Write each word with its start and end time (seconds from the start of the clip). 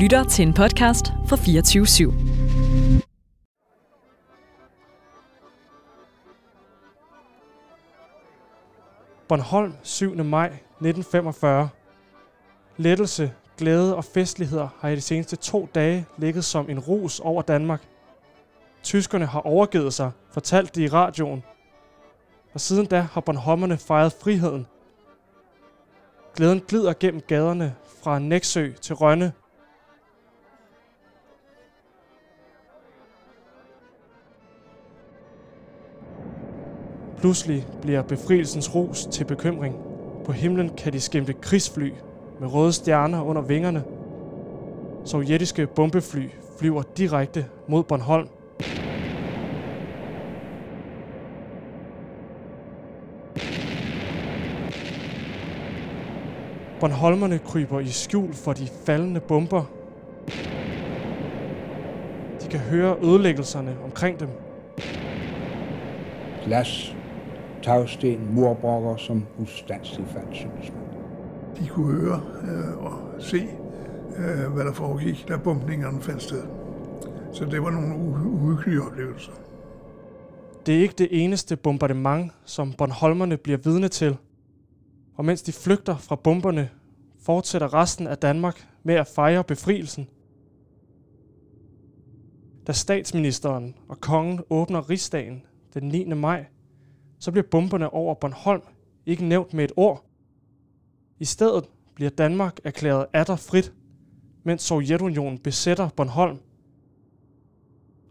lytter 0.00 0.24
til 0.24 0.46
en 0.46 0.54
podcast 0.54 1.06
fra 1.26 1.36
24 1.36 1.84
/7. 1.84 2.12
Bornholm 9.28 9.74
7. 9.82 10.24
maj 10.24 10.46
1945. 10.46 11.68
Lettelse, 12.76 13.32
glæde 13.58 13.96
og 13.96 14.04
festligheder 14.04 14.68
har 14.80 14.88
i 14.88 14.96
de 14.96 15.00
seneste 15.00 15.36
to 15.36 15.68
dage 15.74 16.06
ligget 16.18 16.44
som 16.44 16.70
en 16.70 16.78
rus 16.78 17.20
over 17.20 17.42
Danmark. 17.42 17.82
Tyskerne 18.82 19.26
har 19.26 19.40
overgivet 19.40 19.94
sig, 19.94 20.10
fortalt 20.32 20.74
det 20.74 20.82
i 20.82 20.88
radioen. 20.88 21.42
Og 22.54 22.60
siden 22.60 22.86
da 22.86 23.00
har 23.00 23.20
Bornholmerne 23.20 23.78
fejret 23.78 24.12
friheden. 24.22 24.66
Glæden 26.36 26.60
glider 26.68 26.92
gennem 27.00 27.20
gaderne 27.20 27.74
fra 28.02 28.18
Næksø 28.18 28.72
til 28.72 28.94
Rønne. 28.94 29.32
Pludselig 37.20 37.66
bliver 37.82 38.02
befrielsens 38.02 38.74
ros 38.74 39.06
til 39.06 39.24
bekymring. 39.24 39.76
På 40.24 40.32
himlen 40.32 40.70
kan 40.76 40.92
de 40.92 41.00
skimte 41.00 41.32
krigsfly 41.32 41.92
med 42.40 42.54
røde 42.54 42.72
stjerner 42.72 43.22
under 43.22 43.42
vingerne. 43.42 43.84
Sovjetiske 45.04 45.66
bombefly 45.66 46.28
flyver 46.58 46.82
direkte 46.96 47.46
mod 47.68 47.82
Bornholm. 47.82 48.28
Bornholmerne 56.80 57.38
kryber 57.38 57.80
i 57.80 57.88
skjul 57.88 58.34
for 58.34 58.52
de 58.52 58.68
faldende 58.86 59.20
bomber. 59.20 59.64
De 62.42 62.48
kan 62.50 62.60
høre 62.60 62.96
ødelæggelserne 63.02 63.76
omkring 63.84 64.20
dem. 64.20 64.28
Glas, 66.44 66.96
tagsten, 67.62 68.34
murbrokker, 68.34 68.96
som 68.96 69.26
ustandsligt 69.38 70.08
faldt, 70.08 70.36
synes 70.36 70.72
man. 70.72 70.82
De 71.58 71.68
kunne 71.68 72.00
høre 72.00 72.20
øh, 72.42 72.84
og 72.84 72.98
se, 73.18 73.48
øh, 74.16 74.52
hvad 74.52 74.64
der 74.64 74.72
foregik, 74.72 75.24
da 75.28 75.36
bombningerne 75.36 76.00
fandt 76.00 76.22
sted. 76.22 76.42
Så 77.32 77.44
det 77.44 77.62
var 77.62 77.70
nogle 77.70 77.96
uhyggelige 78.24 78.82
oplevelser. 78.82 79.32
Det 80.66 80.76
er 80.76 80.82
ikke 80.82 80.94
det 80.98 81.08
eneste 81.24 81.56
bombardement, 81.56 82.32
som 82.44 82.72
Bornholmerne 82.72 83.36
bliver 83.36 83.58
vidne 83.58 83.88
til. 83.88 84.16
Og 85.14 85.24
mens 85.24 85.42
de 85.42 85.52
flygter 85.52 85.96
fra 85.96 86.16
bomberne, 86.16 86.70
fortsætter 87.22 87.74
resten 87.74 88.06
af 88.06 88.18
Danmark 88.18 88.66
med 88.82 88.94
at 88.94 89.06
fejre 89.06 89.44
befrielsen. 89.44 90.08
Da 92.66 92.72
statsministeren 92.72 93.74
og 93.88 94.00
kongen 94.00 94.40
åbner 94.50 94.90
rigsdagen 94.90 95.42
den 95.74 95.88
9. 95.88 96.04
maj, 96.04 96.44
så 97.20 97.30
bliver 97.30 97.46
bomberne 97.50 97.90
over 97.90 98.14
Bornholm 98.14 98.62
ikke 99.06 99.24
nævnt 99.24 99.54
med 99.54 99.64
et 99.64 99.72
ord. 99.76 100.04
I 101.18 101.24
stedet 101.24 101.64
bliver 101.94 102.10
Danmark 102.10 102.60
erklæret 102.64 103.06
atter 103.12 103.36
frit, 103.36 103.72
mens 104.44 104.62
Sovjetunionen 104.62 105.38
besætter 105.38 105.88
Bornholm. 105.96 106.38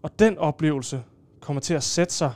Og 0.03 0.19
den 0.19 0.37
oplevelse 0.37 1.03
kommer 1.39 1.61
til 1.61 1.73
at 1.73 1.83
sætte 1.83 2.13
sig 2.13 2.33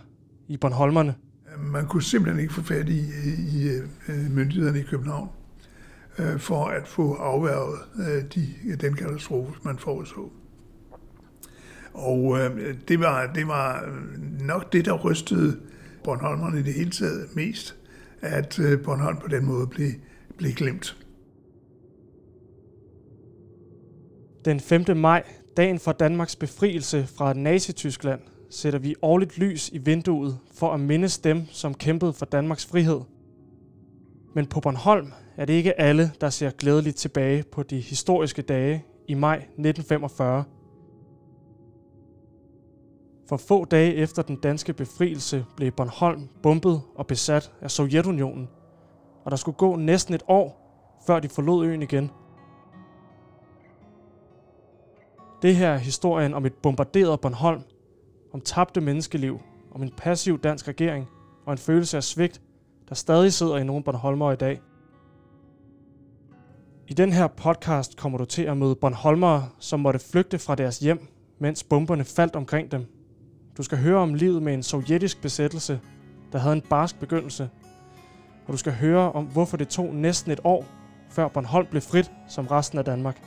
i 0.48 0.58
Bornholmerne. 0.58 1.16
Man 1.58 1.88
kunne 1.88 2.04
simpelthen 2.04 2.42
ikke 2.42 2.54
få 2.54 2.62
fat 2.62 2.90
i, 2.90 3.00
i, 3.00 3.68
i 4.08 4.30
myndighederne 4.30 4.80
i 4.80 4.84
København 4.84 5.30
øh, 6.20 6.40
for 6.40 6.66
at 6.66 6.88
få 6.88 7.14
afværget 7.14 7.80
øh, 8.00 8.24
de, 8.36 8.78
den 8.82 8.96
katastrofe, 8.96 9.54
man 9.64 9.78
foreså. 9.78 10.30
Og 11.94 12.40
øh, 12.40 12.76
det, 12.88 13.00
var, 13.00 13.32
det 13.36 13.48
var 13.48 13.90
nok 14.40 14.74
det, 14.74 14.86
der 14.86 14.94
rystede 14.94 15.60
Bornholmerne 16.04 16.60
i 16.60 16.64
det 16.64 16.74
hele 16.74 16.92
taget 16.92 17.36
mest, 17.36 17.76
at 18.22 18.60
øh, 18.60 18.84
Bornholm 18.84 19.18
på 19.18 19.28
den 19.28 19.46
måde 19.46 19.68
blev, 19.68 19.90
blev 20.38 20.52
glemt. 20.52 20.98
Den 24.46 24.60
5. 24.60 24.98
maj, 24.98 25.24
dagen 25.58 25.80
for 25.80 25.92
Danmarks 25.92 26.36
befrielse 26.36 27.08
fra 27.08 27.34
Nazi-Tyskland, 27.34 28.20
sætter 28.50 28.80
vi 28.80 28.96
årligt 29.02 29.38
lys 29.38 29.70
i 29.70 29.78
vinduet 29.78 30.40
for 30.54 30.74
at 30.74 30.80
mindes 30.80 31.18
dem, 31.18 31.46
som 31.52 31.74
kæmpede 31.74 32.14
for 32.14 32.26
Danmarks 32.26 32.66
frihed. 32.66 33.02
Men 34.36 34.46
på 34.46 34.60
Bornholm 34.60 35.12
er 35.38 35.46
det 35.46 35.54
ikke 35.54 35.82
alle, 35.82 36.12
der 36.22 36.30
ser 36.30 36.50
glædeligt 36.50 36.96
tilbage 36.96 37.44
på 37.44 37.64
de 37.64 37.80
historiske 37.80 38.42
dage 38.42 38.86
i 39.08 39.14
maj 39.14 39.36
1945. 39.36 40.44
For 43.30 43.38
få 43.38 43.66
dage 43.66 43.96
efter 43.96 44.22
den 44.22 44.36
danske 44.36 44.74
befrielse 44.74 45.46
blev 45.56 45.72
Bornholm 45.72 46.30
bombet 46.44 46.82
og 46.96 47.08
besat 47.08 47.52
af 47.62 47.72
Sovjetunionen, 47.72 48.50
og 49.24 49.32
der 49.32 49.38
skulle 49.38 49.58
gå 49.58 49.76
næsten 49.76 50.14
et 50.14 50.24
år, 50.28 50.60
før 51.08 51.20
de 51.20 51.30
forlod 51.30 51.66
øen 51.66 51.82
igen. 51.82 52.12
Det 55.42 55.56
her 55.56 55.70
er 55.70 55.78
historien 55.78 56.34
om 56.34 56.46
et 56.46 56.54
bombarderet 56.54 57.22
Bornholm, 57.22 57.62
om 58.34 58.42
tabte 58.42 58.82
menneskeliv, 58.82 59.40
om 59.72 59.84
en 59.84 59.92
passiv 59.98 60.40
dansk 60.40 60.68
regering 60.68 61.08
og 61.46 61.52
en 61.52 61.58
følelse 61.58 61.98
af 61.98 62.04
svigt, 62.04 62.42
der 62.90 62.96
stadig 62.96 63.34
sidder 63.34 63.58
i 63.58 63.64
nogle 63.64 63.84
Bornholmer 63.84 64.32
i 64.32 64.36
dag. 64.36 64.62
I 66.88 66.94
den 66.94 67.14
her 67.14 67.28
podcast 67.28 67.98
kommer 67.98 68.18
du 68.18 68.26
til 68.26 68.44
at 68.44 68.58
møde 68.58 68.76
Bornholmere, 68.76 69.50
som 69.60 69.80
måtte 69.80 70.00
flygte 70.00 70.40
fra 70.40 70.56
deres 70.56 70.80
hjem, 70.80 71.08
mens 71.40 71.64
bomberne 71.64 72.04
faldt 72.04 72.36
omkring 72.36 72.72
dem. 72.72 73.03
Du 73.58 73.64
skal 73.64 73.78
høre 73.78 73.98
om 73.98 74.14
livet 74.14 74.44
med 74.44 74.54
en 74.54 74.64
sovjetisk 74.64 75.22
besættelse, 75.22 75.80
der 76.32 76.40
havde 76.40 76.56
en 76.56 76.62
barsk 76.62 77.00
begyndelse. 77.00 77.50
Og 78.48 78.54
du 78.54 78.58
skal 78.58 78.74
høre 78.74 79.12
om, 79.12 79.26
hvorfor 79.26 79.58
det 79.58 79.68
tog 79.68 79.96
næsten 79.96 80.32
et 80.32 80.40
år, 80.44 80.66
før 81.10 81.28
Bornholm 81.28 81.68
blev 81.68 81.82
frit 81.82 82.12
som 82.30 82.48
resten 82.48 82.80
af 82.80 82.86
Danmark. 82.86 83.22